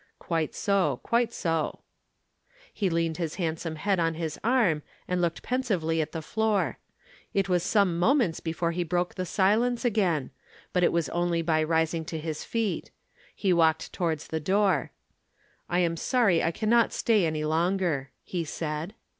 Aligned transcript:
"Quite 0.17 0.55
so, 0.55 0.99
quite 1.03 1.31
so." 1.31 1.81
He 2.73 2.89
leaned 2.89 3.17
his 3.17 3.35
handsome 3.35 3.75
head 3.75 3.99
on 3.99 4.15
his 4.15 4.39
arm 4.43 4.81
and 5.07 5.21
looked 5.21 5.43
pensively 5.43 6.01
at 6.01 6.11
the 6.11 6.23
floor. 6.23 6.79
It 7.35 7.47
was 7.47 7.61
some 7.61 7.99
moments 7.99 8.39
before 8.39 8.71
he 8.71 8.83
broke 8.83 9.13
the 9.13 9.27
silence 9.27 9.85
again. 9.85 10.31
But 10.73 10.83
it 10.83 10.91
was 10.91 11.07
only 11.09 11.43
by 11.43 11.61
rising 11.63 12.03
to 12.05 12.17
his 12.17 12.43
feet. 12.43 12.89
He 13.35 13.53
walked 13.53 13.93
towards 13.93 14.25
the 14.25 14.39
door. 14.39 14.89
"I 15.69 15.81
am 15.81 15.95
sorry 15.95 16.41
I 16.43 16.49
cannot 16.49 16.91
stay 16.93 17.27
any 17.27 17.43
longer," 17.45 18.09
he 18.23 18.43
said. 18.43 18.95